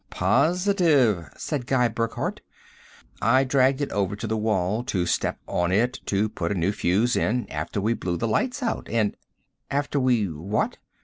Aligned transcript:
"Positive!" 0.09 1.29
said 1.37 1.67
Guy 1.67 1.87
Burckhardt. 1.87 2.41
"I 3.21 3.43
dragged 3.43 3.81
it 3.81 3.91
over 3.91 4.15
to 4.15 4.25
the 4.25 4.35
wall 4.35 4.83
to 4.85 5.05
step 5.05 5.37
on 5.47 5.71
it 5.71 5.99
to 6.07 6.27
put 6.27 6.51
a 6.51 6.55
new 6.55 6.71
fuse 6.71 7.15
in 7.15 7.45
after 7.51 7.79
we 7.79 7.93
blew 7.93 8.17
the 8.17 8.27
lights 8.27 8.63
out 8.63 8.89
and" 8.89 9.15
"After 9.69 9.99
we 9.99 10.25
what?" 10.27 10.79